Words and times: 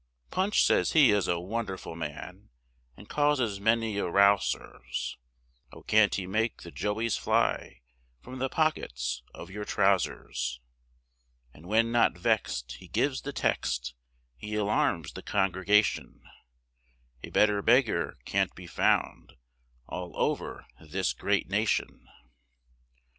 Punch 0.31 0.65
says 0.65 0.93
he 0.93 1.11
is 1.11 1.27
a 1.27 1.39
wonderful 1.39 1.95
man, 1.95 2.49
And 2.97 3.07
causes 3.07 3.59
many 3.59 3.99
a 3.99 4.07
row, 4.09 4.37
sirs, 4.37 5.19
Oh, 5.71 5.83
can't 5.83 6.15
he 6.15 6.25
make 6.25 6.63
the 6.63 6.71
joey's 6.71 7.17
fly 7.17 7.81
From 8.19 8.39
the 8.39 8.49
pockets 8.49 9.21
of 9.35 9.51
your 9.51 9.63
trousers, 9.63 10.59
And 11.53 11.67
when 11.67 11.91
not 11.91 12.17
vexed, 12.17 12.77
he 12.79 12.87
gives 12.87 13.21
the 13.21 13.31
text, 13.31 13.93
He 14.37 14.55
alarms 14.55 15.13
the 15.13 15.21
congregation; 15.21 16.23
A 17.21 17.29
better 17.29 17.61
beggar 17.61 18.17
can't 18.25 18.55
be 18.55 18.65
found, 18.65 19.33
All 19.85 20.17
over 20.17 20.65
this 20.79 21.13
great 21.13 21.47
nation. 21.47 22.07